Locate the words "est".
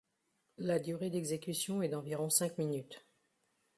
1.83-1.89